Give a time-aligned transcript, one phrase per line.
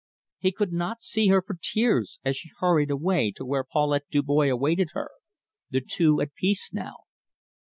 [0.39, 4.49] He could not see her for tears as she hurried away to where Paulette Dubois
[4.49, 5.11] awaited her
[5.69, 7.01] the two at peace now.